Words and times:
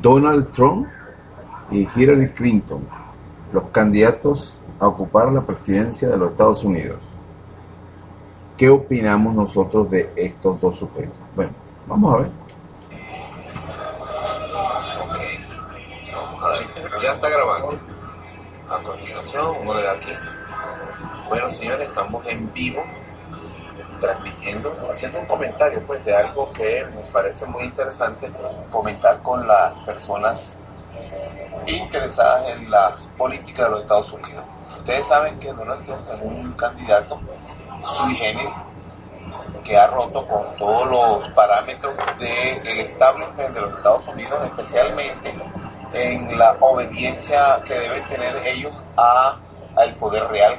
Donald 0.00 0.52
Trump 0.52 0.88
y 1.70 1.88
Hillary 1.94 2.30
Clinton, 2.30 2.86
los 3.52 3.64
candidatos 3.70 4.60
a 4.78 4.88
ocupar 4.88 5.30
la 5.32 5.42
presidencia 5.42 6.08
de 6.08 6.16
los 6.16 6.32
Estados 6.32 6.64
Unidos. 6.64 6.98
¿Qué 8.56 8.68
opinamos 8.68 9.34
nosotros 9.34 9.90
de 9.90 10.12
estos 10.16 10.60
dos 10.60 10.78
sujetos? 10.78 11.14
Bueno, 11.34 11.52
vamos 11.86 12.14
a 12.14 12.18
ver. 12.18 12.30
Vamos 16.12 16.44
a 16.44 16.48
ver. 16.50 17.02
Ya 17.02 17.12
está 17.12 17.28
grabando. 17.28 17.78
A 18.68 18.82
continuación, 18.82 19.56
uno 19.62 19.74
le 19.74 19.82
da 19.82 19.92
aquí. 19.92 20.12
Bueno, 21.28 21.50
señores, 21.50 21.88
estamos 21.88 22.26
en 22.26 22.52
vivo 22.52 22.82
transmitiendo, 24.00 24.72
haciendo 24.92 25.20
un 25.20 25.26
comentario 25.26 25.82
pues 25.86 26.04
de 26.04 26.16
algo 26.16 26.52
que 26.52 26.84
me 26.94 27.02
parece 27.12 27.46
muy 27.46 27.64
interesante 27.64 28.30
comentar 28.70 29.22
con 29.22 29.46
las 29.46 29.72
personas 29.84 30.56
interesadas 31.66 32.48
en 32.48 32.70
la 32.70 32.96
política 33.16 33.64
de 33.64 33.70
los 33.70 33.82
Estados 33.82 34.12
Unidos. 34.12 34.44
Ustedes 34.78 35.06
saben 35.06 35.38
que 35.38 35.52
Donald 35.52 35.84
Trump 35.84 36.08
es 36.12 36.22
un 36.22 36.52
candidato 36.52 37.20
sui 37.86 38.18
que 39.64 39.76
ha 39.76 39.86
roto 39.88 40.26
con 40.26 40.56
todos 40.56 40.88
los 40.88 41.32
parámetros 41.32 41.94
del 42.18 42.80
establishment 42.80 43.54
de 43.54 43.60
los 43.60 43.76
Estados 43.76 44.08
Unidos, 44.08 44.40
especialmente 44.46 45.34
en 45.92 46.38
la 46.38 46.56
obediencia 46.60 47.60
que 47.64 47.74
deben 47.74 48.06
tener 48.08 48.46
ellos 48.46 48.72
a, 48.96 49.36
al 49.76 49.94
poder 49.96 50.26
real, 50.28 50.56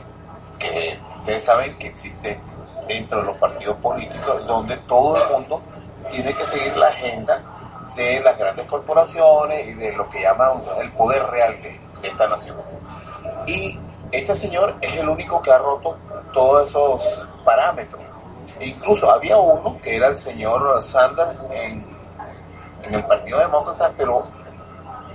que 0.59 0.99
ustedes 1.19 1.43
saben 1.43 1.77
que 1.77 1.87
existe 1.87 2.39
dentro 2.87 3.19
de 3.19 3.25
los 3.25 3.37
partidos 3.37 3.77
políticos, 3.77 4.45
donde 4.45 4.77
todo 4.87 5.17
el 5.17 5.31
mundo 5.31 5.61
tiene 6.09 6.35
que 6.35 6.45
seguir 6.45 6.75
la 6.77 6.87
agenda 6.87 7.41
de 7.95 8.19
las 8.21 8.37
grandes 8.37 8.67
corporaciones 8.67 9.67
y 9.67 9.73
de 9.73 9.91
lo 9.93 10.09
que 10.09 10.21
llaman 10.21 10.61
el 10.79 10.91
poder 10.93 11.23
real 11.27 11.61
de, 11.61 11.79
esta 12.03 12.27
nación. 12.27 12.57
Y 13.45 13.77
este 14.11 14.35
señor 14.35 14.75
es 14.81 14.93
el 14.93 15.07
único 15.07 15.41
que 15.41 15.51
ha 15.51 15.59
roto 15.59 15.95
todos 16.33 16.69
esos 16.69 17.27
parámetros. 17.45 18.01
Incluso 18.59 19.11
había 19.11 19.37
uno 19.37 19.77
que 19.81 19.97
era 19.97 20.07
el 20.07 20.17
señor 20.17 20.81
Sanders 20.81 21.39
en, 21.51 21.85
en 22.83 22.95
el 22.95 23.05
Partido 23.05 23.39
Demócrata, 23.39 23.91
pero 23.95 24.23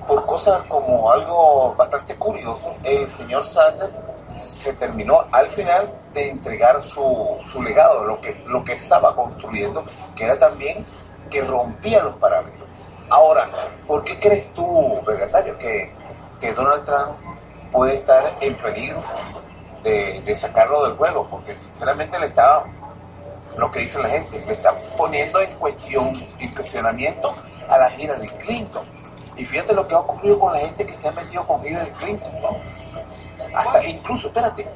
por 0.06 0.24
cosas 0.26 0.62
como 0.68 1.10
algo 1.10 1.74
bastante 1.74 2.14
curioso, 2.16 2.74
el 2.84 3.10
señor 3.10 3.44
Sanders 3.44 3.92
se 4.38 4.72
terminó 4.74 5.24
al 5.32 5.50
final 5.52 5.92
de 6.12 6.30
entregar 6.30 6.82
su, 6.84 7.38
su 7.52 7.62
legado, 7.62 8.04
lo 8.04 8.20
que, 8.20 8.34
lo 8.46 8.64
que 8.64 8.74
estaba 8.74 9.14
construyendo, 9.14 9.84
que 10.14 10.24
era 10.24 10.38
también 10.38 10.84
que 11.30 11.42
rompía 11.42 12.02
los 12.02 12.16
parámetros. 12.16 12.68
Ahora, 13.08 13.48
¿por 13.86 14.02
qué 14.04 14.18
crees 14.18 14.52
tú, 14.54 15.00
Vergatario, 15.06 15.56
que, 15.58 15.92
que 16.40 16.52
Donald 16.52 16.84
Trump 16.84 17.16
puede 17.72 17.96
estar 17.96 18.36
en 18.40 18.54
peligro 18.56 19.02
de, 19.82 20.20
de, 20.24 20.36
sacarlo 20.36 20.84
del 20.84 20.96
juego? 20.96 21.26
Porque 21.30 21.54
sinceramente 21.54 22.18
le 22.18 22.26
está, 22.26 22.64
lo 23.56 23.70
que 23.70 23.80
dice 23.80 23.98
la 23.98 24.08
gente, 24.08 24.44
le 24.44 24.52
está 24.52 24.72
poniendo 24.96 25.40
en 25.40 25.54
cuestión, 25.54 26.26
en 26.38 26.52
cuestionamiento 26.52 27.34
a 27.68 27.78
la 27.78 27.94
Hillary 27.94 28.28
Clinton. 28.28 28.84
Y 29.36 29.44
fíjate 29.44 29.74
lo 29.74 29.86
que 29.86 29.94
ha 29.94 30.00
ocurrido 30.00 30.38
con 30.38 30.52
la 30.52 30.60
gente 30.60 30.86
que 30.86 30.94
se 30.94 31.08
ha 31.08 31.12
metido 31.12 31.46
con 31.46 31.64
Hillary 31.66 31.90
Clinton, 31.92 32.32
¿no? 32.40 32.56
Hasta 33.54 33.84
incluso, 33.84 34.28
espérate, 34.28 34.66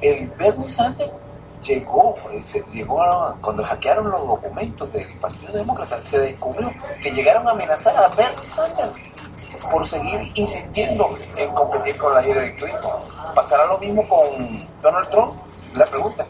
el 0.00 0.26
Bernie 0.30 0.70
Sanders 0.70 1.12
llegó, 1.62 2.14
se, 2.44 2.62
llegó 2.72 2.98
cuando 3.40 3.62
hackearon 3.64 4.10
los 4.10 4.26
documentos 4.26 4.92
del 4.92 5.06
Partido 5.20 5.52
Demócrata, 5.52 6.00
se 6.10 6.18
descubrió 6.18 6.72
que 7.00 7.10
llegaron 7.12 7.46
a 7.46 7.52
amenazar 7.52 7.94
a 7.96 8.08
Bernie 8.08 8.46
Sanders 8.46 8.92
por 9.70 9.86
seguir 9.86 10.30
insistiendo 10.34 11.16
en 11.36 11.50
competir 11.54 11.96
con 11.96 12.14
la 12.14 12.26
Hillary 12.26 12.56
Clinton. 12.56 12.92
¿Pasará 13.34 13.66
lo 13.66 13.78
mismo 13.78 14.06
con 14.08 14.66
Donald 14.82 15.08
Trump? 15.10 15.34
La 15.74 15.86
pregunta. 15.86 16.26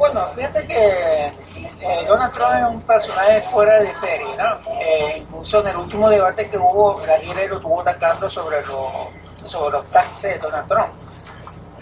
Bueno, 0.00 0.26
fíjate 0.28 0.66
que 0.66 1.26
eh, 1.26 2.04
Donald 2.08 2.32
Trump 2.32 2.54
es 2.54 2.64
un 2.64 2.80
personaje 2.80 3.42
fuera 3.42 3.80
de 3.80 3.94
serie, 3.94 4.34
¿no? 4.38 4.80
Eh, 4.80 5.18
incluso 5.18 5.60
en 5.60 5.68
el 5.68 5.76
último 5.76 6.08
debate 6.08 6.48
que 6.48 6.56
hubo, 6.56 6.98
la 7.06 7.18
lo 7.18 7.56
estuvo 7.56 7.82
atacando 7.82 8.30
sobre, 8.30 8.64
lo, 8.64 9.10
sobre 9.44 9.72
los 9.72 9.86
taxes 9.90 10.32
de 10.32 10.38
Donald 10.38 10.66
Trump 10.66 10.88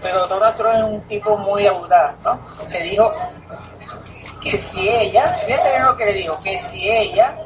pero 0.03 0.27
Donald 0.27 0.57
Trump 0.57 0.75
es 0.75 0.83
un 0.83 1.01
tipo 1.03 1.37
muy 1.37 1.65
audaz, 1.67 2.15
¿no? 2.25 2.41
Le 2.69 2.83
dijo 2.83 3.13
que 4.43 4.59
si 4.59 4.89
ella, 4.89 5.27
fíjate 5.47 5.79
lo 5.79 5.97
que 5.97 6.07
le 6.07 6.13
dijo, 6.15 6.43
que 6.43 6.59
si 6.59 6.91
ella 6.91 7.37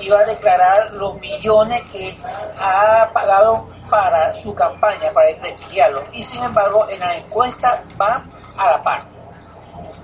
iba 0.00 0.20
a 0.20 0.24
declarar 0.24 0.92
los 0.94 1.14
millones 1.20 1.82
que 1.92 2.16
ha 2.60 3.08
pagado 3.12 3.68
para 3.88 4.34
su 4.34 4.52
campaña, 4.54 5.12
para 5.12 5.28
desprestigiarlo, 5.28 6.02
y 6.12 6.24
sin 6.24 6.42
embargo 6.42 6.84
en 6.88 6.98
la 6.98 7.16
encuesta 7.16 7.82
van 7.96 8.28
a 8.56 8.72
la 8.72 8.82
par. 8.82 9.15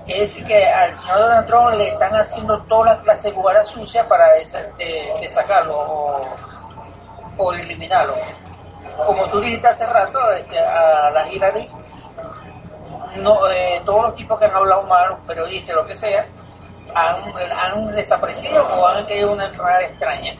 Es 0.07 0.19
decir, 0.19 0.45
que 0.45 0.65
al 0.65 0.93
señor 0.95 1.19
Donald 1.19 1.47
Trump 1.47 1.69
le 1.75 1.87
están 1.89 2.15
haciendo 2.15 2.61
todas 2.63 2.95
las 2.95 3.03
clases 3.03 3.23
de 3.23 3.31
jugadas 3.31 3.69
sucias 3.69 4.05
para 4.07 4.33
de, 4.33 5.13
de 5.19 5.29
sacarlo 5.29 6.21
o, 7.37 7.53
eliminarlo. 7.53 8.15
Como 9.05 9.25
tú 9.29 9.39
dijiste 9.39 9.67
hace 9.67 9.87
rato, 9.87 10.19
este, 10.33 10.59
a 10.59 11.09
la 11.09 11.27
Hillary 11.31 11.69
no, 13.17 13.49
eh, 13.49 13.81
todos 13.85 14.03
los 14.03 14.15
tipos 14.15 14.39
que 14.39 14.45
han 14.45 14.55
hablado 14.55 14.83
mal, 14.83 15.09
los 15.09 15.19
periodistas, 15.21 15.75
lo 15.75 15.85
que 15.85 15.95
sea, 15.95 16.25
han, 16.95 17.87
desaparecido 17.95 18.65
o 18.65 18.87
han 18.87 19.05
tenido 19.05 19.31
una 19.31 19.45
enfermedad 19.45 19.83
extraña. 19.83 20.35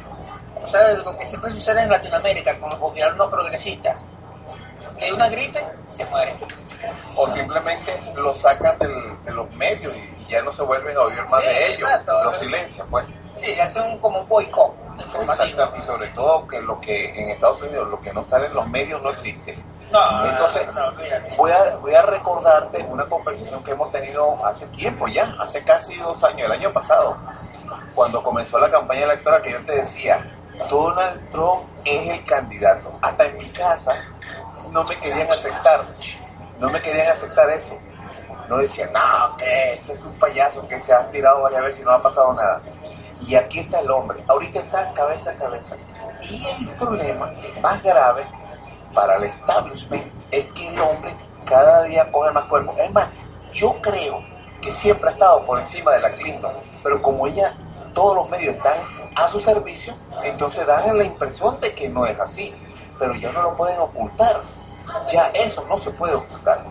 O 0.64 0.68
sea, 0.68 0.92
lo 0.94 1.18
que 1.18 1.26
siempre 1.26 1.52
sucede 1.52 1.84
en 1.84 1.90
Latinoamérica 1.90 2.58
con 2.60 2.70
los 2.70 2.80
gobiernos 2.80 3.30
progresistas. 3.30 3.96
Que 4.98 5.12
una 5.12 5.30
gripe, 5.30 5.62
se 5.90 6.06
muere. 6.06 6.36
O 7.16 7.32
simplemente 7.34 8.00
lo 8.16 8.36
sacan 8.36 8.78
del, 8.80 9.24
de 9.24 9.32
los 9.32 9.50
medios 9.52 9.96
y 9.96 10.26
ya 10.30 10.42
no 10.42 10.54
se 10.54 10.64
vuelven 10.64 10.96
a 10.98 11.02
oír 11.02 11.22
más 11.30 11.42
Sí, 11.42 11.48
de 11.48 11.68
ellos. 11.68 11.80
exacto. 11.90 12.24
Lo 12.24 12.34
silencian, 12.36 12.88
pues. 12.90 13.06
Sí, 13.36 13.60
hacen 13.60 13.98
como 14.00 14.20
un 14.22 14.28
boicot. 14.28 14.74
Exacto. 15.00 15.74
Y 15.78 15.82
sobre 15.86 16.08
todo 16.10 16.48
que 16.48 16.62
lo 16.62 16.80
que 16.80 17.10
en 17.20 17.30
Estados 17.32 17.62
Unidos, 17.62 17.90
lo 17.90 18.00
que 18.00 18.14
no 18.14 18.24
sale 18.26 18.48
en 18.48 18.54
los 18.54 18.68
medios 18.68 19.02
no 19.02 19.10
existe. 19.10 19.58
No, 19.92 20.26
Entonces, 20.26 20.66
no, 20.74 20.92
no, 20.92 20.92
fíjate. 20.98 21.36
Voy 21.38 21.52
a, 21.52 21.76
voy 21.76 21.94
a 21.94 22.02
recordarte 22.02 22.84
una 22.90 23.06
conversación 23.06 23.64
que 23.64 23.72
hemos 23.72 23.92
tenido 23.92 24.44
hace 24.44 24.66
tiempo 24.68 25.08
ya, 25.08 25.36
hace 25.40 25.64
casi 25.64 25.96
dos 25.98 26.24
años, 26.24 26.46
el 26.48 26.52
año 26.52 26.74
pasado, 26.74 27.16
cuando 27.94 28.24
comenzó 28.24 28.58
la 28.60 28.72
campaña 28.72 29.04
electoral, 29.04 29.42
que 29.44 29.52
yo 29.52 29.64
te 29.66 29.74
decía, 29.76 30.26
Donald 30.70 31.30
Trump 31.30 31.64
es 31.86 32.10
el 32.10 32.24
candidato. 32.26 32.92
Hasta 33.04 33.26
en 33.26 33.38
mi 33.38 33.46
casa 33.50 33.96
no 34.72 34.84
me 34.84 34.98
querían 35.00 35.32
aceptar, 35.32 35.82
no 36.64 36.70
me 36.70 36.82
querían 36.82 37.10
aceptar 37.10 37.50
eso. 37.50 37.78
No 38.48 38.58
decían, 38.58 38.94
no, 38.94 39.36
que 39.36 39.74
ese 39.74 39.94
es 39.94 40.00
un 40.02 40.14
payaso 40.14 40.66
que 40.66 40.80
se 40.80 40.94
ha 40.94 41.12
tirado 41.12 41.42
varias 41.42 41.62
veces 41.64 41.82
y 41.82 41.84
no 41.84 41.92
ha 41.92 42.02
pasado 42.02 42.34
nada. 42.34 42.62
Y 43.20 43.36
aquí 43.36 43.60
está 43.60 43.82
el 43.82 43.92
hombre, 43.92 44.24
ahorita 44.28 44.60
está 44.60 44.94
cabeza 44.94 45.32
a 45.32 45.36
cabeza. 45.36 45.76
Y 46.22 46.46
el 46.46 46.70
problema 46.76 47.34
más 47.62 47.84
grave 47.84 48.26
para 48.94 49.18
el 49.18 49.26
establishment 49.26 50.06
es 50.32 50.46
que 50.54 50.70
el 50.70 50.80
hombre 50.80 51.14
cada 51.46 51.84
día 51.84 52.10
coge 52.10 52.32
más 52.32 52.46
cuerpo. 52.46 52.74
Es 52.78 52.92
más, 52.94 53.10
yo 53.52 53.76
creo 53.82 54.24
que 54.62 54.72
siempre 54.72 55.10
ha 55.10 55.14
estado 55.14 55.46
por 55.46 55.60
encima 55.60 55.92
de 55.92 56.00
la 56.00 56.16
Clinton, 56.16 56.54
pero 56.82 57.02
como 57.02 57.28
ella, 57.28 57.54
todos 57.94 58.16
los 58.16 58.30
medios 58.30 58.56
están 58.56 58.78
a 59.18 59.30
su 59.30 59.40
servicio, 59.42 59.94
entonces 60.24 60.66
dan 60.66 60.98
la 60.98 61.04
impresión 61.04 61.60
de 61.60 61.76
que 61.76 61.90
no 61.90 62.06
es 62.06 62.18
así, 62.22 62.56
pero 62.98 63.14
ya 63.16 63.34
no 63.34 63.42
lo 63.42 63.58
pueden 63.58 63.80
ocultar. 63.80 64.42
Ya 65.12 65.28
eso 65.34 65.64
no 65.68 65.78
se 65.78 65.92
puede 65.92 66.14
ocultar. 66.16 66.64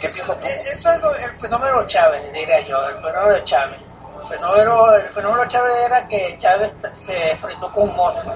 ¿Qué 0.00 0.08
piensas 0.08 0.38
tú? 0.38 0.46
Eh, 0.46 0.62
Eso 0.72 0.90
es 0.92 1.02
el 1.24 1.36
fenómeno 1.36 1.86
Chávez, 1.86 2.32
diría 2.32 2.60
yo, 2.60 2.76
el 2.88 2.94
fenómeno 2.96 3.32
de 3.32 3.44
Chávez. 3.44 3.78
El 4.22 4.28
fenómeno, 4.28 4.92
el 4.94 5.08
fenómeno 5.10 5.46
Chávez 5.46 5.74
era 5.86 6.06
que 6.08 6.36
Chávez 6.38 6.72
se 6.94 7.30
enfrentó 7.32 7.70
con 7.72 7.88
un 7.90 7.96
monstruo, 7.96 8.34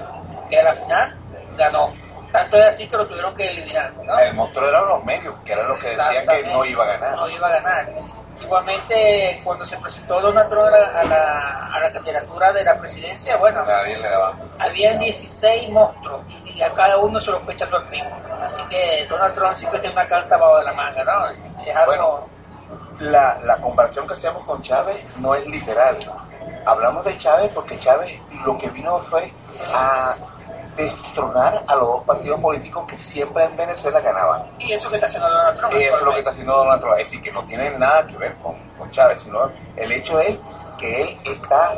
que 0.49 0.59
a 0.59 0.63
la 0.63 0.73
final 0.73 1.15
ganó. 1.57 1.93
Tanto 2.31 2.57
es 2.57 2.65
así 2.67 2.87
que 2.87 2.95
lo 2.97 3.07
tuvieron 3.07 3.35
que 3.35 3.49
eliminar. 3.49 3.91
¿no? 4.05 4.19
El 4.19 4.33
monstruo 4.35 4.69
eran 4.69 4.87
los 4.87 5.03
medios, 5.03 5.35
que 5.43 5.53
eran 5.53 5.67
los 5.67 5.79
que 5.79 5.89
decían 5.89 6.27
que 6.27 6.43
no 6.47 6.63
iba 6.65 6.83
a 6.83 6.87
ganar. 6.87 7.15
No 7.15 7.29
iba 7.29 7.47
a 7.47 7.51
ganar. 7.51 7.89
Igualmente, 8.49 9.41
cuando 9.43 9.63
se 9.63 9.77
presentó 9.77 10.19
Donald 10.19 10.49
Trump 10.49 10.65
a 10.65 11.03
la, 11.03 11.69
a 11.71 11.79
la, 11.81 11.91
candidatura 11.91 12.51
de 12.51 12.63
la 12.63 12.79
presidencia, 12.79 13.37
bueno, 13.37 13.63
habían 14.57 14.97
16 14.97 15.69
monstruos 15.69 16.21
y, 16.43 16.59
a 16.59 16.73
cada 16.73 16.97
uno 16.97 17.19
se 17.19 17.29
lo 17.29 17.39
fue 17.41 17.53
echando 17.53 17.77
el 17.77 17.83
pico. 17.89 18.07
Así 18.41 18.59
que 18.67 19.05
Donald 19.07 19.35
Trump 19.35 19.55
siempre 19.55 19.79
tiene 19.79 19.93
una 19.93 20.05
carta 20.07 20.35
bajo 20.35 20.57
de 20.57 20.65
la 20.65 20.73
manga, 20.73 21.03
¿no? 21.03 21.27
Es 21.63 21.75
algo- 21.75 21.85
Bueno, 21.85 22.27
la, 23.01 23.37
la 23.43 23.57
comparación 23.57 24.07
que 24.07 24.13
hacemos 24.13 24.43
con 24.43 24.63
Chávez 24.63 25.05
no 25.17 25.35
es 25.35 25.45
literal. 25.45 25.95
Hablamos 26.65 27.05
de 27.05 27.15
Chávez 27.19 27.51
porque 27.53 27.77
Chávez 27.77 28.19
lo 28.43 28.57
que 28.57 28.67
vino 28.69 28.97
fue 28.97 29.31
a 29.71 30.15
destronar 30.83 31.63
a 31.67 31.75
los 31.75 31.87
dos 31.87 32.03
partidos 32.03 32.39
políticos 32.39 32.85
que 32.87 32.97
siempre 32.97 33.43
en 33.43 33.55
Venezuela 33.57 33.99
ganaban. 33.99 34.43
y 34.59 34.73
eso 34.73 34.89
que 34.89 34.95
está 34.95 35.07
haciendo 35.07 35.29
Donald 35.29 35.57
Trump. 35.57 35.73
Eso 35.75 35.95
es 35.95 36.01
lo 36.01 36.11
que 36.11 36.19
está 36.19 36.31
haciendo 36.31 36.55
Donald 36.55 36.81
Trump. 36.81 36.93
Es 36.97 37.05
decir, 37.05 37.21
que 37.21 37.31
no 37.31 37.43
tiene 37.45 37.77
nada 37.77 38.05
que 38.07 38.17
ver 38.17 38.35
con, 38.35 38.55
con 38.77 38.89
Chávez, 38.91 39.21
sino 39.21 39.51
el 39.75 39.91
hecho 39.91 40.19
es 40.19 40.37
que 40.77 41.01
él 41.01 41.17
está 41.25 41.73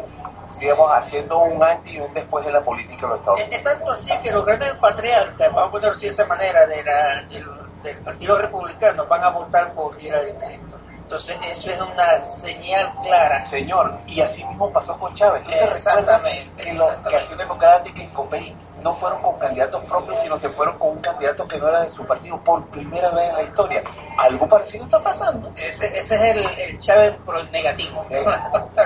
digamos, 0.60 0.92
haciendo 0.94 1.40
un 1.40 1.64
antes 1.64 1.92
y 1.92 2.00
un 2.00 2.14
después 2.14 2.46
de 2.46 2.52
la 2.52 2.62
política 2.62 3.02
de 3.02 3.08
los 3.08 3.20
Estados 3.20 3.40
Es, 3.40 3.48
Unidos. 3.48 3.64
es 3.66 3.72
tanto 3.80 3.92
así 3.94 4.18
que 4.22 4.32
los 4.32 4.46
grandes 4.46 4.74
patriarcas, 4.76 5.48
vamos 5.54 5.68
a 5.70 5.72
ponerlo 5.72 5.92
así 5.96 6.06
de 6.06 6.12
esa 6.12 6.26
manera, 6.26 6.68
de 6.68 6.84
la- 6.84 7.22
del, 7.30 7.46
del 7.82 7.98
Partido 8.04 8.38
Republicano, 8.38 9.08
van 9.08 9.24
a 9.24 9.30
votar 9.30 9.74
por 9.74 10.00
Hillary 10.00 10.34
Clinton. 10.34 10.80
Entonces, 11.02 11.36
eso 11.44 11.72
es 11.72 11.82
una 11.82 12.22
señal 12.22 12.90
clara. 13.02 13.44
Señor, 13.46 13.98
y 14.06 14.22
así 14.22 14.46
mismo 14.46 14.72
pasó 14.72 14.98
con 15.00 15.14
Chávez. 15.16 15.44
¿Tú 15.44 15.50
te 15.50 15.66
recuerdas 15.66 16.22
que, 16.58 16.74
los, 16.74 16.90
que. 17.10 17.16
Acción 17.18 17.38
Democrática 17.40 18.00
y 18.00 18.08
COPEI 18.08 18.56
no 18.84 18.96
fueron 18.96 19.22
con 19.22 19.38
candidatos 19.40 19.84
propios, 19.86 20.20
sino 20.22 20.38
se 20.38 20.50
fueron 20.50 20.78
con 20.78 20.90
un 20.90 21.00
candidato 21.00 21.48
que 21.48 21.58
no 21.58 21.68
era 21.68 21.82
de 21.82 21.92
su 21.92 22.06
partido 22.06 22.38
por 22.44 22.66
primera 22.68 23.10
vez 23.12 23.30
en 23.30 23.36
la 23.36 23.44
historia? 23.44 23.84
Algo 24.18 24.48
parecido 24.48 24.86
está 24.86 25.00
pasando. 25.02 25.52
Ese, 25.56 25.88
ese 25.88 26.16
es 26.16 26.22
el, 26.22 26.46
el 26.60 26.80
Chávez 26.80 27.16
pro 27.26 27.44
negativo. 27.46 28.06
Eh, 28.10 28.26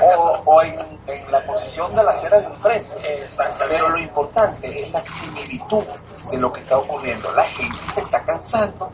o 0.02 0.42
o 0.46 0.62
en, 0.62 0.80
en 1.08 1.32
la 1.32 1.42
posición 1.46 1.96
de 1.96 2.04
la 2.04 2.12
acera 2.12 2.40
de 2.40 2.48
un 2.48 2.56
frente. 2.56 3.24
Exactamente. 3.24 3.66
Pero 3.70 3.90
lo 3.90 3.98
importante 3.98 4.84
es 4.84 4.92
la 4.92 5.04
similitud 5.04 5.84
de 6.30 6.38
lo 6.38 6.52
que 6.52 6.62
está 6.62 6.78
ocurriendo. 6.78 7.32
La 7.34 7.44
gente 7.46 7.78
se 7.94 8.02
está 8.02 8.22
cansando 8.24 8.92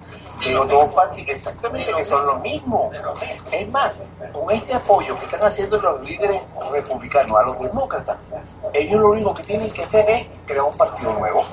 los 0.49 0.67
dos 0.67 0.93
partidos, 0.93 1.35
exactamente, 1.35 1.93
que 1.93 2.05
son 2.05 2.25
lo 2.25 2.35
mismo. 2.39 2.89
De 2.91 2.99
lo 2.99 3.13
mismo. 3.15 3.49
Es 3.51 3.69
más, 3.69 3.91
con 4.31 4.51
este 4.51 4.73
apoyo 4.73 5.17
que 5.19 5.25
están 5.25 5.43
haciendo 5.43 5.77
los 5.79 6.01
líderes 6.01 6.41
republicanos 6.71 7.37
a 7.37 7.43
los 7.43 7.59
demócratas, 7.59 8.17
ellos 8.73 8.99
lo 8.99 9.11
único 9.11 9.33
que 9.33 9.43
tienen 9.43 9.71
que 9.71 9.83
hacer 9.83 10.09
es 10.09 10.27
crear 10.45 10.63
un 10.63 10.77
partido 10.77 11.13
nuevo. 11.13 11.43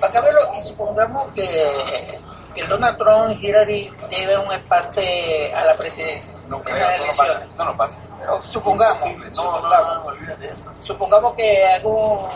Acá 0.00 0.20
verlo, 0.20 0.40
y 0.56 0.62
supongamos 0.62 1.32
que, 1.32 2.18
que 2.54 2.64
Donald 2.64 2.98
Trump 2.98 3.30
y 3.32 3.46
Hillary 3.46 3.92
deben 4.10 4.40
un 4.40 4.52
empate 4.52 5.52
a 5.54 5.64
la 5.64 5.74
presidencia 5.74 6.34
No 6.48 6.62
creo, 6.62 6.78
las 6.78 6.94
elecciones. 6.94 7.50
Eso 7.52 7.64
no 7.64 7.76
pasa. 7.76 7.96
Pero 8.20 8.42
supongamos, 8.42 9.06
Imposible. 9.06 9.30
No, 9.36 9.60
no, 9.60 10.80
supongamos, 10.80 11.34
que 11.34 11.66
hago 11.66 12.28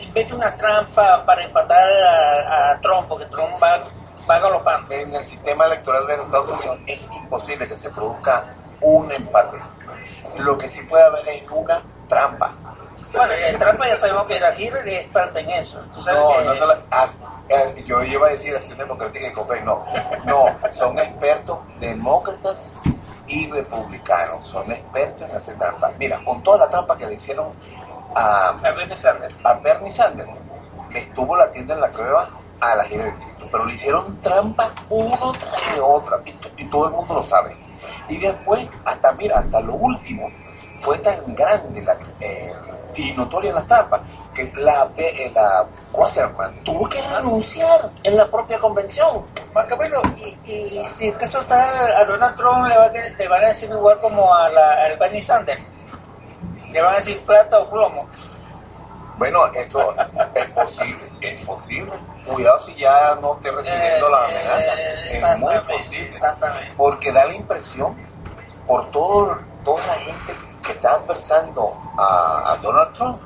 invente 0.00 0.34
una 0.34 0.54
trampa 0.54 1.24
para 1.24 1.42
empatar 1.42 1.88
a, 1.88 2.70
a 2.72 2.80
Trump, 2.80 3.08
porque 3.08 3.26
Trump 3.26 3.52
va, 3.62 3.82
En 4.90 5.14
el 5.14 5.24
sistema 5.24 5.66
electoral 5.66 6.06
de 6.06 6.16
los 6.16 6.26
Estados 6.26 6.48
Unidos 6.50 6.78
es 6.86 7.10
imposible 7.12 7.68
que 7.68 7.76
se 7.76 7.90
produzca 7.90 8.44
un 8.80 9.12
empate. 9.12 9.58
Lo 10.38 10.56
que 10.56 10.70
sí 10.70 10.80
puede 10.82 11.04
haber 11.04 11.28
es 11.28 11.42
una 11.50 11.82
trampa. 12.08 12.52
Bueno, 13.12 13.32
en 13.34 13.58
trampa 13.58 13.86
ya 13.86 13.96
sabemos 13.98 14.26
que 14.26 14.40
la 14.40 14.58
Hillary 14.58 14.94
es 14.94 15.00
experta 15.02 15.40
en 15.40 15.50
eso. 15.50 15.78
Tú 15.94 16.02
sabes 16.02 16.20
No, 16.22 16.28
que 16.38 16.44
no 16.44 16.56
solo- 16.56 16.76
ah, 16.90 17.08
eh, 17.48 17.84
yo 17.86 18.02
iba 18.02 18.26
a 18.28 18.30
decir 18.30 18.56
Acción 18.56 18.78
Democrática 18.78 19.26
y 19.28 19.32
COPEI, 19.32 19.62
no. 19.62 19.84
No, 20.24 20.46
son 20.72 20.98
expertos 20.98 21.58
demócratas 21.78 22.72
y 23.26 23.50
republicanos. 23.52 24.48
Son 24.48 24.72
expertos 24.72 25.28
en 25.28 25.36
hacer 25.36 25.58
trampa. 25.58 25.92
Mira, 25.98 26.20
con 26.24 26.42
toda 26.42 26.58
la 26.58 26.68
trampa 26.70 26.96
que 26.96 27.06
le 27.06 27.14
hicieron 27.14 27.52
a, 28.14 28.48
a 28.48 28.52
Bernie 28.72 28.96
Sanders. 28.96 29.34
a 29.44 29.52
Bernie 29.54 29.92
Sanders, 29.92 30.30
le 30.90 30.98
estuvo 31.00 31.36
latiendo 31.36 31.74
en 31.74 31.80
la 31.82 31.88
prueba 31.90 32.28
a 32.60 32.74
la 32.76 32.86
Hillary 32.86 33.12
Clinton, 33.12 33.48
pero 33.50 33.64
le 33.66 33.74
hicieron 33.74 34.20
trampa 34.22 34.72
uno 34.88 35.32
tras 35.32 35.74
de 35.74 35.80
otra, 35.80 36.20
y, 36.56 36.64
todo 36.66 36.88
el 36.88 36.92
mundo 36.92 37.14
lo 37.14 37.24
sabe. 37.24 37.56
Y 38.08 38.18
después, 38.18 38.68
hasta 38.84 39.12
mira, 39.12 39.38
hasta 39.38 39.60
lo 39.60 39.74
último, 39.74 40.30
fue 40.80 40.98
tan 40.98 41.34
grande 41.34 41.82
la, 41.82 41.96
eh, 42.20 42.52
y 42.96 43.12
notoria 43.12 43.52
las 43.52 43.66
trampas, 43.66 44.00
que 44.34 44.52
la, 44.56 44.88
eh, 44.96 45.30
la 45.34 45.64
Wasserman 45.92 46.62
tuvo 46.64 46.88
que 46.88 47.00
renunciar 47.00 47.90
en 48.02 48.16
la 48.16 48.28
propia 48.30 48.58
convención. 48.58 49.24
Macabelo, 49.54 50.02
y, 50.16 50.50
y 50.50 50.86
si 50.98 51.08
el 51.08 51.16
caso 51.16 51.40
está 51.40 51.98
a 51.98 52.04
Donald 52.04 52.36
Trump, 52.36 52.66
le, 52.66 52.76
va 52.76 52.84
a, 52.84 52.90
le 52.90 53.28
van 53.28 53.44
a 53.44 53.48
decir 53.48 53.70
igual 53.70 53.98
como 54.00 54.34
a 54.34 54.48
la, 54.50 54.84
al 54.84 54.98
Bernie 54.98 55.22
Sanders. 55.22 55.62
Le 56.70 56.82
van 56.82 56.94
a 56.94 56.96
decir 56.96 57.20
plata 57.24 57.60
o 57.60 57.70
plomo. 57.70 58.08
Bueno, 59.16 59.46
eso 59.54 59.94
es 60.34 60.50
posible, 60.50 61.04
es 61.20 61.44
posible. 61.46 61.92
Cuidado 62.26 62.58
si 62.60 62.74
ya 62.74 63.16
no 63.20 63.34
esté 63.34 63.50
recibiendo 63.52 64.08
la 64.08 64.28
Eh, 64.28 64.38
amenaza. 64.40 64.74
eh, 64.74 65.18
es 65.32 65.38
muy 65.38 65.58
posible. 65.60 66.20
Porque 66.76 67.12
da 67.12 67.24
la 67.26 67.34
impresión 67.34 67.96
por 68.66 68.90
todo, 68.90 69.38
toda 69.64 69.86
la 69.86 69.94
gente 69.94 70.34
que 70.64 70.72
está 70.72 70.92
adversando 70.94 71.74
a, 71.98 72.52
a 72.52 72.56
Donald 72.56 72.92
Trump, 72.94 73.20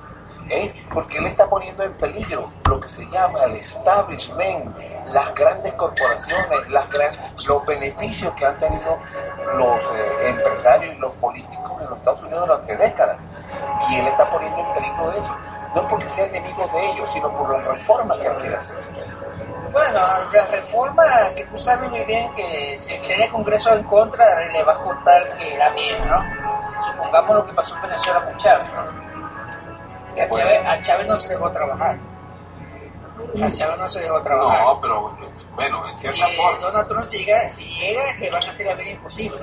¿eh? 0.50 0.74
porque 0.92 1.18
él 1.18 1.26
está 1.26 1.46
poniendo 1.46 1.82
en 1.84 1.92
peligro 1.94 2.50
lo 2.68 2.80
que 2.80 2.88
se 2.88 3.06
llama 3.06 3.44
el 3.44 3.56
establishment, 3.56 4.76
las 5.06 5.34
grandes 5.34 5.72
corporaciones, 5.74 6.68
las 6.68 6.90
gran- 6.90 7.16
los 7.46 7.64
beneficios 7.64 8.34
que 8.34 8.44
han 8.44 8.58
tenido 8.58 8.98
los 9.54 9.78
eh, 9.94 10.28
empresarios 10.28 10.94
y 10.94 10.98
los 10.98 11.12
políticos 11.14 11.72
en 11.80 11.88
los 11.88 11.98
Estados 11.98 12.22
Unidos 12.24 12.46
durante 12.48 12.76
décadas. 12.76 13.16
Y 13.90 13.96
él 14.00 14.06
está 14.08 14.24
poniendo 14.26 14.58
en 14.58 14.74
peligro 14.74 15.12
eso, 15.12 15.36
no 15.74 15.88
porque 15.88 16.08
sea 16.10 16.26
enemigo 16.26 16.66
de 16.72 16.90
ellos, 16.92 17.12
sino 17.12 17.30
por 17.36 17.50
las 17.50 17.64
reformas 17.64 18.18
que 18.18 18.26
él 18.26 18.36
quiere 18.36 18.56
hacer. 18.56 18.76
Bueno, 19.72 20.00
la 20.32 20.46
reforma 20.50 21.04
que 21.36 21.44
tú 21.44 21.58
sabes 21.60 21.90
muy 21.90 22.00
bien 22.04 22.32
que 22.34 22.76
si 22.78 22.96
tiene 23.00 23.24
el 23.24 23.30
Congreso 23.30 23.72
en 23.74 23.82
contra, 23.84 24.46
le 24.46 24.62
va 24.64 24.72
a 24.72 24.78
costar 24.78 25.36
que 25.36 25.56
da 25.58 25.68
bien, 25.70 26.08
¿no? 26.08 26.22
Supongamos 26.86 27.36
lo 27.36 27.46
que 27.46 27.52
pasó 27.52 27.74
en 27.76 27.82
Venezuela 27.82 28.24
con 28.24 28.36
Chávez, 28.38 28.66
¿no? 28.72 30.14
Que 30.14 30.22
a, 30.22 30.28
Bueno. 30.28 30.44
Chávez, 30.50 30.66
a 30.66 30.80
Chávez 30.82 31.06
no 31.06 31.18
se 31.18 31.28
dejó 31.28 31.50
trabajar. 31.52 31.96
A 33.42 33.50
Chávez 33.52 33.78
no 33.78 33.88
se 33.88 34.00
dejó 34.00 34.22
trabajar. 34.22 34.62
No, 34.62 34.80
pero 34.80 35.16
bueno, 35.54 35.88
en 35.88 35.96
cierta 35.98 36.30
Y 36.30 36.36
forma. 36.36 36.58
Donald 36.60 36.88
Trump, 36.88 37.06
si 37.06 37.18
llega, 37.18 37.48
si 37.50 37.64
llega, 37.64 38.14
le 38.18 38.30
van 38.30 38.42
a 38.44 38.48
hacer 38.48 38.66
la 38.66 38.74
vida 38.74 38.90
imposible. 38.90 39.38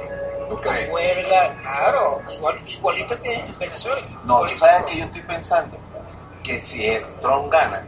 ¿Tú 0.49 0.55
Con 0.55 0.61
crees? 0.63 0.91
huelga, 0.91 1.55
claro, 1.61 2.21
igual, 2.31 2.55
igualito 2.67 3.21
que 3.21 3.33
en 3.35 3.59
Venezuela. 3.59 4.07
No, 4.23 4.41
sabes 4.57 4.85
que 4.87 4.97
yo 4.97 5.05
estoy 5.05 5.21
pensando 5.21 5.77
que 6.45 6.61
si 6.61 6.85
el 6.85 7.03
Trump 7.21 7.51
gana, 7.51 7.83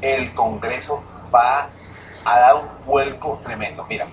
el 0.00 0.34
Congreso 0.34 1.02
va 1.34 1.68
a 2.24 2.38
dar 2.40 2.56
un 2.56 2.68
vuelco 2.84 3.40
tremendo. 3.42 3.84
Mira, 3.88 4.06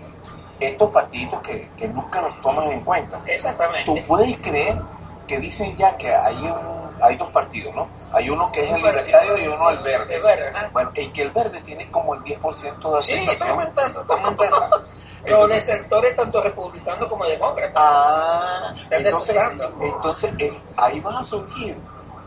estos 0.59 0.89
partidos 0.91 1.41
que, 1.41 1.69
que 1.77 1.87
nunca 1.87 2.21
los 2.21 2.41
toman 2.41 2.71
en 2.71 2.81
cuenta, 2.81 3.17
tú 3.17 3.23
Exactamente. 3.27 4.05
puedes 4.07 4.37
creer 4.41 4.79
que 5.27 5.39
dicen 5.39 5.75
ya 5.77 5.95
que 5.97 6.13
hay 6.13 6.35
un, 6.37 6.91
hay 7.01 7.15
dos 7.17 7.29
partidos, 7.29 7.73
¿no? 7.75 7.87
Hay 8.13 8.29
uno 8.29 8.51
que 8.51 8.63
es 8.65 8.71
el 8.71 8.77
libertario 8.81 9.37
y 9.37 9.47
uno 9.47 9.69
el 9.69 9.79
verde. 9.79 10.15
el 10.15 10.21
verde, 10.21 10.47
ajá. 10.49 10.69
Bueno, 10.71 10.91
y 10.95 11.07
que 11.09 11.21
el 11.23 11.31
verde 11.31 11.61
tiene 11.61 11.89
como 11.91 12.13
el 12.15 12.21
10% 12.21 12.95
de 12.95 13.01
Sí, 13.01 13.13
está 13.13 13.23
aceptación. 13.31 13.49
aumentando, 13.49 14.01
está 14.01 14.13
aumentando. 14.13 14.77
Los 15.21 15.29
Entonces- 15.33 15.67
desertores, 15.67 16.15
tanto 16.15 16.41
republicanos 16.41 17.07
como 17.07 17.25
demócratas. 17.25 17.73
Ah, 17.75 18.73
Están 18.83 19.05
entonces, 19.05 19.35
entonces 19.79 20.33
eh, 20.39 20.59
ahí 20.77 20.99
va 20.99 21.19
a 21.19 21.23
surgir 21.23 21.77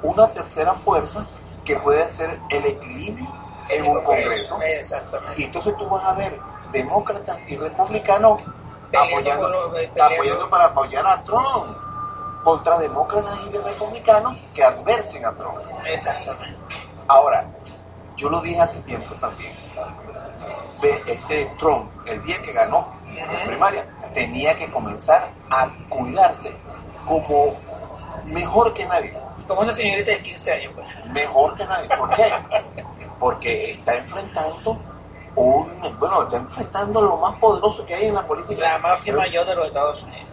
una 0.04 0.28
tercera 0.32 0.74
fuerza 0.74 1.26
que 1.64 1.76
puede 1.76 2.02
hacer 2.04 2.38
el 2.50 2.64
equilibrio 2.66 3.26
en 3.68 3.86
un 3.86 4.02
Congreso. 4.04 4.58
Y 5.36 5.44
entonces 5.44 5.76
tú 5.76 5.88
vas 5.88 6.04
a 6.04 6.12
ver 6.12 6.38
demócratas 6.72 7.38
y 7.48 7.56
republicanos 7.56 8.42
apoyando, 8.94 9.48
los- 9.48 9.72
peleando. 9.72 10.04
apoyando 10.04 10.50
para 10.50 10.64
apoyar 10.66 11.06
a 11.06 11.22
Trump 11.24 11.76
contra 12.44 12.78
demócratas 12.78 13.38
y 13.50 13.56
republicanos 13.56 14.36
que 14.54 14.62
adversen 14.62 15.24
a 15.24 15.32
Trump. 15.32 15.56
Exactamente. 15.86 16.58
Ahora, 17.08 17.46
yo 18.16 18.28
lo 18.28 18.40
dije 18.42 18.60
hace 18.60 18.80
tiempo 18.82 19.14
también. 19.16 19.52
Este 21.06 21.50
Trump, 21.58 21.90
el 22.06 22.22
día 22.24 22.40
que 22.42 22.52
ganó 22.52 22.88
la 23.14 23.32
Ujú. 23.32 23.46
primaria, 23.46 23.86
tenía 24.12 24.54
que 24.56 24.70
comenzar 24.70 25.30
a 25.50 25.68
cuidarse 25.88 26.54
como 27.08 27.54
mejor 28.24 28.72
que 28.74 28.84
nadie. 28.86 29.16
Como 29.46 29.60
una 29.62 29.72
señorita 29.72 30.10
de 30.12 30.22
15 30.22 30.52
años. 30.52 30.72
pues. 30.74 31.06
Mejor 31.12 31.56
que 31.56 31.64
nadie. 31.64 31.88
¿Por 31.96 32.10
qué? 32.14 32.32
Porque 33.18 33.70
está 33.72 33.96
enfrentando 33.96 34.78
un, 35.36 35.96
bueno, 35.98 36.22
está 36.24 36.36
enfrentando 36.36 37.00
lo 37.02 37.16
más 37.16 37.36
poderoso 37.38 37.84
que 37.86 37.94
hay 37.94 38.06
en 38.06 38.14
la 38.14 38.26
política. 38.26 38.60
La 38.72 38.78
mafia 38.78 39.14
mayor 39.14 39.46
de 39.46 39.54
los 39.56 39.66
Estados 39.68 40.02
Unidos. 40.02 40.24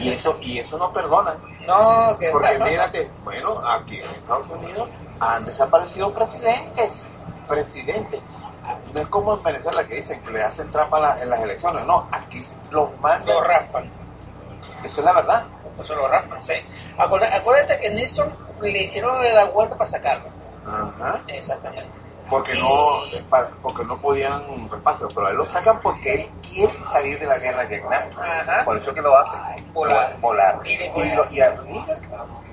Y 0.00 0.10
eso, 0.10 0.36
y 0.40 0.58
eso 0.58 0.76
no 0.76 0.92
perdona. 0.92 1.34
No, 1.66 2.16
que 2.18 2.28
Porque 2.30 2.58
mírate, 2.58 3.10
bueno, 3.24 3.66
aquí 3.66 3.96
en 3.98 4.04
Estados 4.10 4.46
Unidos 4.50 4.88
han 5.20 5.44
desaparecido 5.46 6.12
presidentes, 6.12 7.08
presidentes. 7.48 8.20
No 8.92 9.00
es 9.00 9.06
como 9.08 9.34
en 9.34 9.42
Venezuela 9.42 9.86
que 9.86 9.94
dicen 9.96 10.20
que 10.22 10.30
le 10.30 10.42
hacen 10.42 10.70
trampa 10.70 11.00
la- 11.00 11.22
en 11.22 11.30
las 11.30 11.40
elecciones, 11.40 11.86
no, 11.86 12.06
aquí 12.12 12.44
los 12.70 12.90
mandan, 13.00 13.34
lo 13.34 13.42
raspan. 13.42 13.90
Eso 14.84 15.00
es 15.00 15.04
la 15.04 15.12
verdad. 15.12 15.44
Eso 15.80 15.94
lo 15.94 16.08
raspan, 16.08 16.42
sí. 16.42 16.54
Acuérdate, 16.96 17.34
acuérdate 17.36 17.80
que 17.80 17.90
Nixon 17.90 18.32
le 18.60 18.70
hicieron 18.82 19.22
la 19.22 19.44
vuelta 19.44 19.76
para 19.76 19.88
sacarlo. 19.90 20.28
Ajá. 20.66 21.22
Exactamente. 21.28 21.88
Porque 22.28 22.54
Y- 22.56 22.60
no, 22.60 23.00
porque 23.62 23.84
no 23.84 23.96
podían 23.98 24.68
repartir, 24.70 25.06
pero 25.14 25.26
a 25.28 25.30
él 25.30 25.36
lo 25.36 25.46
sacan 25.46 25.80
porque 25.80 26.14
él 26.14 26.30
quiere 26.46 26.74
salir 26.92 27.18
de 27.18 27.26
la 27.26 27.38
guerra 27.38 27.62
de 27.62 27.68
Vietnam. 27.68 28.02
Ajá. 28.20 28.64
Por 28.64 28.76
eso 28.76 28.92
que 28.92 29.00
lo 29.00 29.16
hacen. 29.16 29.40
Volar. 29.72 30.16
Volar. 30.20 30.60
Y 30.64 30.72
Y, 30.72 31.14
lo- 31.14 31.30
y 31.30 31.40
Arriba 31.40 31.86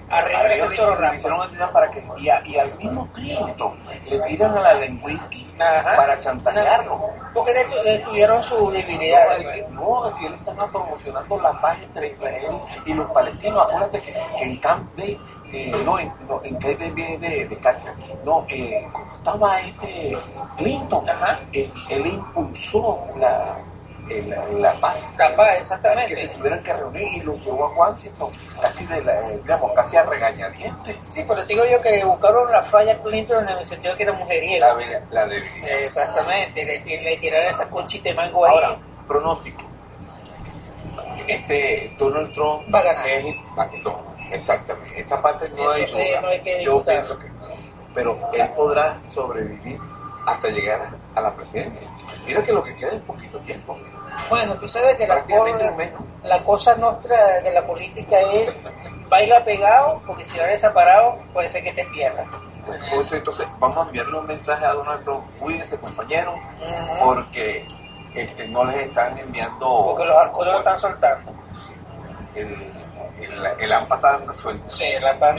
Arriba 0.10 0.44
le 0.44 0.50
le 0.50 0.66
hicieron 0.68 0.98
raspan. 1.02 1.34
ayuda 1.42 1.72
para 1.72 1.90
que 1.92 2.04
y, 2.18 2.30
a- 2.30 2.42
y 2.46 2.58
al 2.60 2.76
mismo 2.78 3.08
Clinton 3.14 3.74
le 4.06 4.20
tiran 4.22 4.58
a 4.58 4.62
la 4.62 4.74
lengüisqui 4.76 5.48
Ajá. 5.60 5.96
para 5.96 6.20
chantajearlo. 6.20 7.10
Porque 7.34 7.52
detu- 7.54 7.84
detuvieron 7.84 8.44
su 8.44 8.70
debilidad. 8.72 9.26
No, 9.70 10.16
si 10.18 10.26
él 10.28 10.34
estaba 10.36 10.68
promocionando 10.72 11.42
la 11.42 11.60
paz 11.60 11.78
entre 11.82 12.08
Israel 12.12 12.60
y 12.86 12.94
los 12.94 13.10
palestinos, 13.12 13.64
acuérdate 13.64 14.02
que, 14.02 14.14
que 14.38 14.44
en 14.44 14.58
Camp 14.58 14.96
David 14.98 15.18
eh, 15.54 15.72
no, 15.86 16.00
en, 16.00 16.12
no, 16.28 16.42
en 16.44 16.56
KDB 16.58 17.20
de, 17.20 17.48
de 17.48 17.58
Carter, 17.60 17.94
no, 18.26 18.46
eh, 18.50 18.88
cuando 18.92 19.16
estaba 19.16 19.60
este 19.62 20.18
Clinton, 20.58 21.10
Ajá. 21.10 21.40
eh, 21.54 21.72
él 21.90 22.06
impulsó 22.08 23.00
la, 23.18 23.56
el- 24.10 24.62
la 24.62 24.74
paz, 24.80 25.08
La 25.18 25.36
paz, 25.36 25.48
que 25.50 25.56
se 25.56 25.62
exactamente. 25.62 26.28
tuvieran 26.38 26.64
que 26.64 26.74
reunir 26.74 27.08
y 27.14 27.22
lo 27.22 27.36
llevó 27.38 27.66
a 27.66 27.70
Washington, 27.74 28.32
casi 28.62 28.86
de 28.86 29.04
la, 29.04 29.32
eh, 29.32 29.38
digamos, 29.42 29.72
casi 29.74 29.98
a 29.98 30.04
regañadientes. 30.04 30.98
Sí, 31.12 31.24
pero 31.28 31.42
te 31.42 31.48
digo 31.54 31.66
yo 31.66 31.82
que 31.82 32.04
buscaron 32.06 32.52
la 32.52 32.62
falla 32.64 32.98
Clinton 33.02 33.48
en 33.50 33.58
el 33.58 33.66
sentido 33.66 33.94
de 33.94 33.98
que 33.98 34.04
era 34.04 34.14
mujeriego. 34.14 34.66
La, 34.78 35.02
la 35.12 35.28
debilidad. 35.28 35.80
Exactamente, 35.80 36.64
le, 36.66 36.80
le 37.02 37.18
tiraron 37.18 37.48
esa 37.48 37.70
conchita 37.70 38.10
de 38.10 38.16
mango 38.16 38.46
ahí. 38.46 38.54
Ahora, 38.54 38.78
pronóstico. 39.08 39.64
Este 41.28 41.96
Donald 41.98 42.34
Trump 42.34 42.74
Va 42.74 42.80
a 42.80 42.84
ganar. 42.84 43.08
es 43.08 43.26
no, 43.84 44.16
exactamente. 44.32 45.00
Esa 45.02 45.22
parte 45.22 45.50
no 45.50 45.72
Eso 45.74 45.98
hay 45.98 46.06
sí, 46.06 46.12
no 46.22 46.28
hay 46.28 46.40
que 46.42 46.64
Yo 46.64 46.84
pienso 46.84 47.18
que 47.18 47.26
pero 47.94 48.20
él 48.34 48.50
podrá 48.58 48.98
sobrevivir 49.06 49.80
hasta 50.26 50.50
llegar 50.50 50.90
a 51.16 51.22
la 51.22 51.34
presidencia. 51.34 51.88
Mira 52.26 52.44
que 52.44 52.52
lo 52.52 52.62
que 52.64 52.76
queda 52.76 52.92
es 52.92 53.02
poquito 53.04 53.40
tiempo. 53.40 53.78
Bueno, 54.30 54.56
tú 54.56 54.68
sabes 54.68 54.96
que 54.98 55.08
la, 55.08 55.24
la 56.24 56.44
cosa 56.44 56.76
nuestra 56.76 57.42
de 57.42 57.54
la 57.54 57.66
política 57.66 58.20
es 58.20 58.60
baila 59.10 59.44
pegado, 59.44 60.02
porque 60.06 60.24
si 60.24 60.38
bailas 60.38 60.62
separado 60.62 61.18
puede 61.34 61.50
ser 61.50 61.64
que 61.64 61.74
te 61.74 61.86
pierdas. 61.86 62.28
Pues, 62.66 63.12
entonces 63.12 63.48
vamos 63.60 63.78
a 63.78 63.82
enviarle 63.84 64.18
un 64.18 64.26
mensaje 64.26 64.66
a 64.66 64.74
Donald 64.74 65.04
Trump, 65.04 65.24
cuídense 65.40 65.78
compañeros, 65.78 66.36
porque 67.00 67.68
este, 68.16 68.48
no 68.48 68.66
les 68.66 68.88
están 68.88 69.18
enviando 69.18 69.86
Porque 69.88 70.06
los 70.06 70.18
alcoholes 70.18 70.54
lo 70.54 70.60
están 70.60 70.80
soltando. 70.80 71.32
el, 72.34 72.72
el, 73.22 73.46
el 73.60 73.72
AMPA 73.72 73.96
está 73.96 74.34
suelto. 74.34 74.70
Sí, 74.70 74.84
El 74.86 75.06
AMPA. 75.06 75.36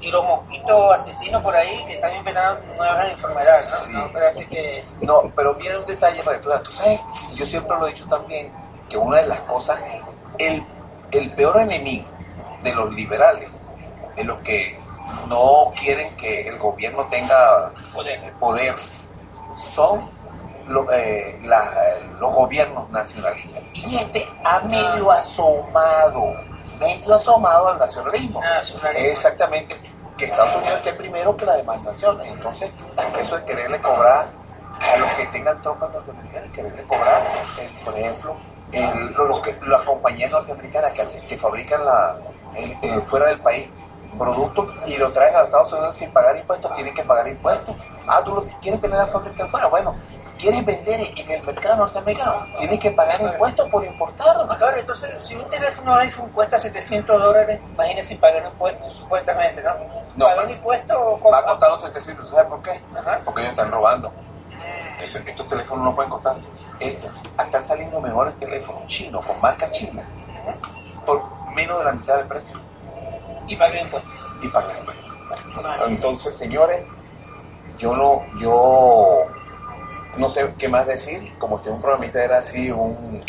Y 0.00 0.10
los 0.10 0.24
mosquitos 0.24 0.94
asesinos 0.94 1.42
por 1.42 1.54
ahí 1.56 1.84
que 1.86 1.94
están 1.94 2.14
inventando 2.16 2.60
nuevas 2.76 3.10
enfermedades, 3.10 3.70
¿no? 3.70 3.86
Sí. 3.86 3.92
No, 3.92 4.10
pero 4.12 4.28
así 4.28 4.46
que 4.46 4.84
No, 5.00 5.22
pero 5.34 5.54
mira 5.54 5.78
un 5.78 5.86
detalle 5.86 6.22
para 6.22 6.38
que 6.38 6.44
tú 6.64 6.72
sabes, 6.72 7.00
yo 7.34 7.44
siempre 7.46 7.76
lo 7.78 7.86
he 7.88 7.92
dicho 7.92 8.06
también, 8.06 8.52
que 8.88 8.96
una 8.96 9.18
de 9.18 9.26
las 9.26 9.40
cosas, 9.40 9.80
el, 10.38 10.62
el 11.10 11.30
peor 11.32 11.60
enemigo 11.60 12.06
de 12.62 12.74
los 12.74 12.92
liberales, 12.92 13.50
de 14.16 14.24
los 14.24 14.38
que 14.40 14.78
no 15.28 15.72
quieren 15.78 16.16
que 16.16 16.48
el 16.48 16.58
gobierno 16.58 17.04
tenga 17.10 17.70
Poder. 17.94 18.32
poder, 18.34 18.74
son 19.74 20.08
lo- 20.68 20.90
eh, 20.92 21.38
la- 21.44 21.96
los 22.20 22.32
gobiernos 22.34 22.88
nacionalistas. 22.90 23.62
Y 23.74 23.96
este 23.96 24.26
ha 24.44 24.60
medio 24.60 25.10
asomado, 25.10 26.34
medio 26.78 27.14
asomado 27.14 27.68
al 27.68 27.78
nacionalismo. 27.78 28.40
Nacionalismo. 28.40 29.08
Exactamente, 29.08 29.76
que 30.16 30.24
Estados 30.26 30.56
Unidos 30.56 30.76
esté 30.78 30.92
primero 30.94 31.36
que 31.36 31.44
las 31.46 31.56
demás 31.56 31.82
naciones. 31.82 32.26
Entonces, 32.32 32.70
eso 33.20 33.36
de 33.38 33.44
quererle 33.44 33.78
cobrar 33.80 34.26
a 34.80 34.96
los 34.96 35.10
que 35.12 35.26
tengan 35.26 35.60
tropas 35.62 35.90
norteamericanas, 35.92 36.50
quererle 36.52 36.82
cobrar, 36.84 37.22
eh, 37.58 37.70
por 37.84 37.98
ejemplo, 37.98 38.36
el- 38.72 39.12
los 39.12 39.40
que, 39.40 39.56
las 39.66 39.82
compañías 39.82 40.30
norteamericanas 40.30 40.92
que, 40.92 41.02
hacen- 41.02 41.26
que 41.26 41.36
fabrican 41.38 41.84
la, 41.84 42.16
eh, 42.54 42.76
eh, 42.82 43.00
fuera 43.06 43.26
del 43.26 43.40
país 43.40 43.68
productos 44.18 44.68
y 44.86 44.96
lo 44.96 45.12
traen 45.12 45.36
a 45.36 45.42
Estados 45.42 45.72
Unidos 45.72 45.96
sin 45.96 46.10
pagar 46.12 46.36
impuestos, 46.36 46.74
tienen 46.74 46.94
que 46.94 47.02
pagar 47.02 47.28
impuestos. 47.28 47.74
Ah, 48.06 48.20
tú 48.24 48.34
lo 48.34 48.44
quieres 48.60 48.80
tener 48.80 48.96
la 48.98 49.06
fábrica 49.06 49.44
afuera, 49.44 49.66
bueno, 49.68 49.94
quieres 50.38 50.64
vender 50.64 51.00
en 51.16 51.30
el 51.30 51.42
mercado 51.42 51.76
norteamericano, 51.76 52.46
tienes 52.58 52.80
que 52.80 52.90
pagar 52.92 53.20
impuestos 53.20 53.68
por 53.70 53.84
importarlo. 53.84 54.48
Entonces, 54.76 55.10
si 55.26 55.34
un 55.34 55.48
teléfono 55.50 55.94
iPhone 55.96 56.30
cuesta 56.30 56.58
700 56.58 57.20
dólares, 57.20 57.60
imagínese 57.74 58.10
sin 58.10 58.18
pagar 58.18 58.44
impuestos, 58.44 58.92
supuestamente, 58.94 59.62
¿no? 59.62 59.74
No, 60.16 60.24
pagar 60.24 60.50
impuestos 60.50 60.96
Va 61.30 61.38
a 61.38 61.44
costar 61.44 61.70
los 61.70 61.82
700, 61.82 62.30
¿sabes 62.30 62.46
por 62.46 62.62
qué? 62.62 62.80
Ajá. 62.96 63.20
Porque 63.24 63.40
ellos 63.42 63.50
están 63.50 63.70
robando. 63.70 64.12
Estos, 65.00 65.22
estos 65.26 65.48
teléfonos 65.48 65.84
no 65.84 65.94
pueden 65.94 66.10
costar. 66.10 66.36
Estos 66.80 67.10
están 67.38 67.66
saliendo 67.66 68.00
mejores 68.00 68.34
teléfonos 68.38 68.86
chinos, 68.86 69.24
con 69.26 69.40
marca 69.40 69.70
china, 69.70 70.02
por 71.04 71.22
menos 71.54 71.78
de 71.78 71.84
la 71.84 71.92
mitad 71.92 72.16
del 72.16 72.26
precio. 72.26 72.56
y 73.46 73.56
pagar 73.56 73.82
impuestos. 73.82 74.12
Y 74.42 74.48
pagan 74.48 74.78
impuestos. 74.78 75.08
Entonces, 75.86 76.36
señores, 76.36 76.84
yo 77.78 77.94
no, 77.94 78.24
yo 78.40 79.17
no 80.18 80.28
sé 80.28 80.52
qué 80.58 80.68
más 80.68 80.86
decir. 80.86 81.32
Como 81.38 81.56
este 81.56 81.68
es 81.70 81.74
un 81.74 81.80
programita, 81.80 82.22
era 82.22 82.38
así 82.38 82.70
un, 82.70 83.24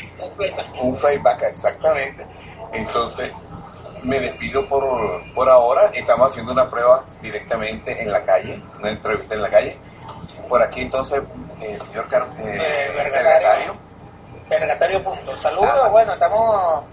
Un 0.82 0.98
feedback 0.98 1.44
exactamente. 1.44 2.26
Entonces, 2.74 3.32
me 4.04 4.20
despido 4.20 4.68
por, 4.68 5.22
por 5.34 5.50
ahora. 5.50 5.92
Estamos 5.94 6.32
haciendo 6.32 6.52
una 6.52 6.70
prueba 6.70 7.04
directamente 7.22 8.02
en 8.02 8.12
la 8.12 8.24
calle, 8.24 8.62
una 8.80 8.90
entrevista 8.92 9.36
en 9.36 9.42
la 9.42 9.50
calle. 9.50 9.78
Por 10.48 10.62
aquí 10.64 10.82
entonces, 10.82 11.22
eh, 11.62 11.78
el 11.80 11.82
señor 11.88 12.08
Car 12.10 12.24
eh, 12.40 12.58
Eh, 12.58 12.92
Vergatario. 12.96 13.24
Vergatario. 13.24 13.76
Vergatario 14.50 15.04
Punto. 15.04 15.38
Saludos, 15.38 15.70
Ajá. 15.70 15.90
bueno, 15.90 16.14
estamos 16.14 16.86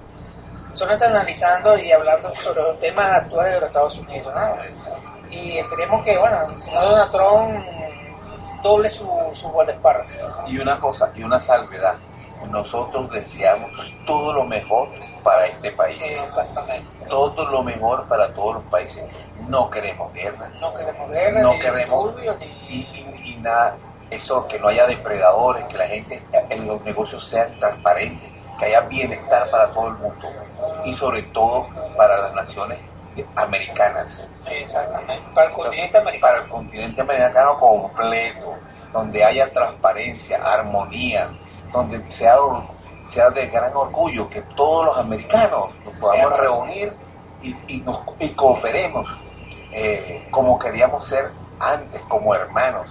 solamente 0.74 1.06
analizando 1.06 1.78
y 1.78 1.90
hablando 1.90 2.34
sobre 2.36 2.62
los 2.62 2.78
temas 2.80 3.22
actuales 3.22 3.54
de 3.54 3.60
los 3.60 3.68
Estados 3.68 3.98
Unidos, 3.98 4.34
¿no? 4.34 5.30
Y 5.30 5.58
esperemos 5.58 6.04
que, 6.04 6.18
bueno, 6.18 6.42
el 6.50 6.60
señor 6.60 6.84
Donald 6.84 7.12
Trump 7.12 7.66
doble 8.66 8.90
su, 8.90 9.08
su 9.34 9.48
guardaespaldas. 9.48 10.06
Y 10.46 10.58
una 10.58 10.78
cosa, 10.80 11.10
y 11.14 11.22
una 11.22 11.40
salvedad. 11.40 11.94
Nosotros 12.50 13.10
deseamos 13.10 13.70
todo 14.06 14.32
lo 14.32 14.44
mejor 14.44 14.88
para 15.22 15.46
este 15.46 15.70
país. 15.72 16.00
Exactamente. 16.02 16.86
Todo 17.08 17.46
lo 17.50 17.62
mejor 17.62 18.06
para 18.08 18.32
todos 18.34 18.56
los 18.56 18.64
países. 18.64 19.02
No 19.48 19.70
queremos 19.70 20.12
guerra. 20.12 20.48
No 20.60 20.72
queremos 20.74 21.08
guerra, 21.10 21.40
No 21.40 21.52
ni 21.54 21.60
queremos 21.60 22.14
ni... 22.16 22.26
y, 22.68 22.80
y- 22.92 23.32
y 23.32 23.36
nada, 23.36 23.76
eso, 24.10 24.46
que 24.48 24.58
no 24.58 24.68
haya 24.68 24.86
depredadores, 24.86 25.64
que 25.66 25.78
la 25.78 25.86
gente 25.88 26.22
en 26.50 26.66
los 26.66 26.80
negocios 26.82 27.26
sean 27.26 27.58
transparentes, 27.58 28.30
que 28.58 28.66
haya 28.66 28.80
bienestar 28.82 29.50
para 29.50 29.68
todo 29.72 29.88
el 29.88 29.94
mundo 29.94 30.28
y 30.84 30.94
sobre 30.94 31.22
todo 31.22 31.66
para 31.96 32.18
las 32.20 32.34
naciones 32.34 32.78
americanas. 33.34 34.28
Exactamente. 34.46 35.22
Para 35.34 35.48
el 35.48 35.54
continente 35.54 35.98
americano. 35.98 36.32
Para 36.32 36.42
el 36.44 36.48
continente 36.50 37.00
americano 37.00 37.58
completo, 37.58 38.54
donde 38.96 39.22
haya 39.22 39.52
transparencia, 39.52 40.42
armonía, 40.42 41.28
donde 41.72 42.00
sea, 42.12 42.36
sea 43.12 43.28
de 43.30 43.46
gran 43.48 43.76
orgullo 43.76 44.28
que 44.28 44.40
todos 44.56 44.86
los 44.86 44.98
americanos 44.98 45.70
nos 45.84 45.94
podamos 46.00 46.40
reunir 46.40 46.92
y, 47.42 47.54
y, 47.68 47.80
nos, 47.80 48.00
y 48.18 48.30
cooperemos 48.30 49.06
eh, 49.72 50.26
como 50.30 50.58
queríamos 50.58 51.06
ser 51.06 51.30
antes, 51.60 52.00
como 52.08 52.34
hermanos. 52.34 52.88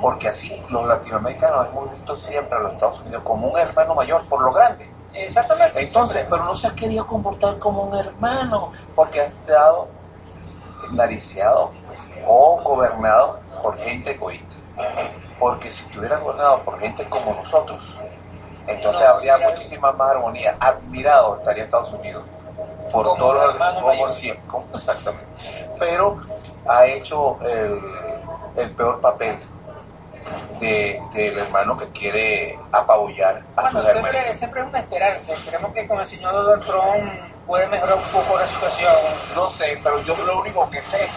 Porque 0.00 0.28
así 0.28 0.60
los 0.70 0.86
latinoamericanos 0.86 1.68
hemos 1.68 1.92
visto 1.92 2.16
siempre 2.18 2.58
a 2.58 2.60
los 2.62 2.72
Estados 2.72 3.00
Unidos 3.00 3.22
como 3.22 3.48
un 3.48 3.58
hermano 3.58 3.94
mayor 3.94 4.24
por 4.28 4.40
lo 4.40 4.52
grande. 4.52 4.90
Exactamente. 5.12 5.80
Entonces, 5.80 6.26
pero 6.28 6.44
no 6.44 6.54
se 6.56 6.66
ha 6.66 6.74
querido 6.74 7.06
comportar 7.06 7.58
como 7.58 7.84
un 7.84 7.96
hermano, 7.96 8.72
porque 8.94 9.20
ha 9.20 9.24
estado 9.26 9.88
nariciado 10.92 11.72
o 12.26 12.60
gobernado 12.62 13.40
por 13.62 13.76
gente 13.78 14.12
egoísta. 14.12 14.48
Porque 15.38 15.70
si 15.70 15.84
estuviera 15.84 16.18
gobernado 16.18 16.60
por 16.62 16.78
gente 16.80 17.08
como 17.08 17.32
nosotros, 17.34 17.80
entonces 18.66 19.06
habría 19.06 19.38
muchísima 19.38 19.92
más 19.92 20.10
armonía. 20.10 20.56
Admirado 20.60 21.36
estaría 21.38 21.64
Estados 21.64 21.92
Unidos 21.92 22.24
por 22.92 23.04
Como 23.06 23.16
todo 23.18 23.34
lo 23.34 23.50
hermano 23.52 23.80
como 23.80 24.08
siempre, 24.08 24.46
como- 24.48 24.66
exactamente. 24.74 25.26
Pero 25.78 26.18
ha 26.66 26.86
hecho 26.86 27.38
el, 27.42 27.78
el 28.56 28.70
peor 28.72 29.00
papel 29.00 29.38
de- 30.60 31.00
del 31.14 31.38
hermano 31.38 31.76
que 31.78 31.88
quiere 31.90 32.58
apabullar 32.72 33.42
a 33.56 33.62
Bueno, 33.62 33.80
sus 33.80 33.88
hermanos. 33.90 34.10
siempre, 34.10 34.36
siempre 34.38 34.60
es 34.62 34.66
una 34.68 34.78
esperanza. 34.80 35.32
Esperemos 35.32 35.72
que 35.72 35.86
con 35.88 36.00
el 36.00 36.06
señor 36.06 36.32
Donald 36.32 36.64
Trump 36.64 37.12
puede 37.46 37.66
mejorar 37.68 37.96
un 37.96 38.10
poco 38.10 38.38
la 38.38 38.46
situación. 38.46 38.92
No 39.34 39.50
sé, 39.50 39.78
pero 39.82 40.00
yo 40.02 40.16
lo 40.16 40.40
único 40.40 40.68
que 40.68 40.82
sé 40.82 41.04
es 41.04 41.10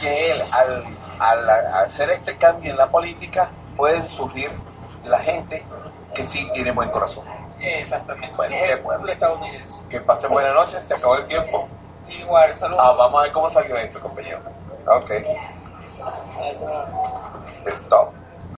que 0.00 0.30
él, 0.32 0.42
al, 0.50 0.84
al- 1.18 1.50
al 1.50 1.74
hacer 1.86 2.10
este 2.10 2.36
cambio 2.36 2.70
en 2.70 2.78
la 2.78 2.86
política, 2.86 3.48
pueden 3.76 4.08
surgir 4.08 4.50
la 5.04 5.18
gente 5.18 5.64
que 6.14 6.24
sí 6.24 6.48
tiene 6.54 6.72
buen 6.72 6.90
corazón. 6.90 7.24
Exactamente. 7.60 8.36
Bueno, 8.36 8.54
es 8.54 8.70
el 8.70 8.78
pueblo 8.80 9.12
estadounidense. 9.12 9.80
Que 9.88 10.00
pasen 10.00 10.30
buenas 10.30 10.54
noches, 10.54 10.82
se 10.84 10.94
acabó 10.94 11.16
el 11.16 11.26
tiempo. 11.26 11.68
Igual, 12.08 12.54
saludos. 12.54 12.82
Ah, 12.84 12.92
vamos 12.92 13.20
a 13.20 13.22
ver 13.24 13.32
cómo 13.32 13.50
salió 13.50 13.76
esto, 13.76 14.00
compañero. 14.00 14.40
Ok, 14.86 15.10
stop. 17.66 18.23